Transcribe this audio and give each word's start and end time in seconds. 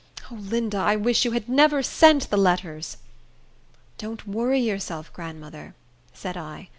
O 0.31 0.33
Linda, 0.33 0.79
I 0.79 0.95
wish 0.95 1.25
you 1.25 1.31
had 1.33 1.47
never 1.47 1.83
sent 1.83 2.31
the 2.31 2.35
letters." 2.37 2.97
"Don't 3.99 4.27
worry 4.27 4.59
yourself, 4.59 5.13
Grandmother," 5.13 5.75
said 6.11 6.35
I. 6.35 6.69